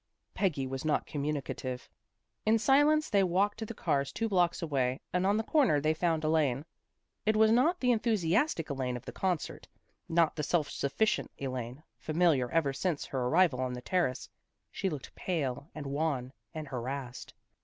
Peggy 0.33 0.65
was 0.65 0.83
not 0.83 1.05
communicative. 1.05 1.87
In 2.43 2.57
silence 2.57 3.07
they 3.07 3.21
walked 3.23 3.59
to 3.59 3.67
the 3.67 3.75
cars 3.75 4.11
two 4.11 4.27
blocks 4.27 4.59
away, 4.63 4.99
and 5.13 5.27
on 5.27 5.37
the 5.37 5.43
corner 5.43 5.79
they 5.79 5.93
found 5.93 6.23
Elaine. 6.23 6.65
It 7.23 7.35
was 7.35 7.51
not 7.51 7.79
the 7.79 7.91
enthusiastic 7.91 8.71
Elaine 8.71 8.97
of 8.97 9.05
the 9.05 9.11
concert, 9.11 9.67
not 10.09 10.35
the 10.35 10.41
self 10.41 10.71
sufficient 10.71 11.29
Elaine, 11.37 11.83
familiar 11.99 12.49
ever 12.49 12.73
since 12.73 13.05
her 13.05 13.21
arrival 13.27 13.59
on 13.61 13.73
the 13.73 13.81
Terrace. 13.83 14.27
She 14.71 14.89
looked 14.89 15.13
pale 15.13 15.69
and 15.75 15.85
wan 15.85 16.33
and 16.51 16.69
harassed. 16.69 17.35